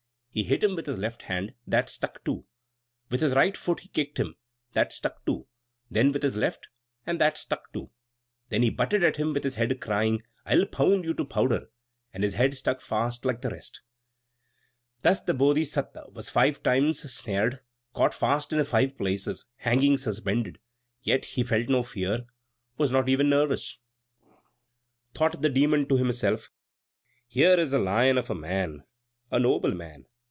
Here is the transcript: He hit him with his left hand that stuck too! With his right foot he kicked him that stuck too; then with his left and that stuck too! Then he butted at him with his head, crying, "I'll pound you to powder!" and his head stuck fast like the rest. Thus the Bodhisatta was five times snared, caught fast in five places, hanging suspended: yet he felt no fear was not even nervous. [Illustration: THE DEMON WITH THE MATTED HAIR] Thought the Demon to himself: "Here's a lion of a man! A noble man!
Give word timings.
He 0.33 0.43
hit 0.43 0.63
him 0.63 0.75
with 0.77 0.85
his 0.85 0.97
left 0.97 1.23
hand 1.23 1.55
that 1.67 1.89
stuck 1.89 2.23
too! 2.23 2.45
With 3.09 3.19
his 3.19 3.33
right 3.33 3.57
foot 3.57 3.81
he 3.81 3.89
kicked 3.89 4.17
him 4.17 4.37
that 4.71 4.93
stuck 4.93 5.25
too; 5.25 5.45
then 5.89 6.13
with 6.13 6.23
his 6.23 6.37
left 6.37 6.69
and 7.05 7.19
that 7.19 7.37
stuck 7.37 7.73
too! 7.73 7.91
Then 8.47 8.61
he 8.61 8.69
butted 8.69 9.03
at 9.03 9.17
him 9.17 9.33
with 9.33 9.43
his 9.43 9.55
head, 9.55 9.81
crying, 9.81 10.23
"I'll 10.45 10.65
pound 10.67 11.03
you 11.03 11.13
to 11.15 11.25
powder!" 11.25 11.69
and 12.13 12.23
his 12.23 12.35
head 12.35 12.55
stuck 12.55 12.79
fast 12.79 13.25
like 13.25 13.41
the 13.41 13.49
rest. 13.49 13.81
Thus 15.01 15.21
the 15.21 15.33
Bodhisatta 15.33 16.13
was 16.13 16.29
five 16.29 16.63
times 16.63 17.01
snared, 17.13 17.59
caught 17.93 18.13
fast 18.13 18.53
in 18.53 18.63
five 18.63 18.97
places, 18.97 19.45
hanging 19.57 19.97
suspended: 19.97 20.59
yet 21.01 21.25
he 21.25 21.43
felt 21.43 21.67
no 21.67 21.83
fear 21.83 22.23
was 22.77 22.89
not 22.89 23.09
even 23.09 23.27
nervous. 23.27 23.79
[Illustration: 25.09 25.09
THE 25.09 25.09
DEMON 25.09 25.09
WITH 25.09 25.09
THE 25.09 25.15
MATTED 25.19 25.19
HAIR] 25.19 25.19
Thought 25.19 25.41
the 25.41 25.59
Demon 25.59 25.87
to 25.89 25.97
himself: 25.97 26.49
"Here's 27.27 27.73
a 27.73 27.79
lion 27.79 28.17
of 28.17 28.29
a 28.29 28.35
man! 28.35 28.85
A 29.29 29.37
noble 29.37 29.73
man! 29.75 30.05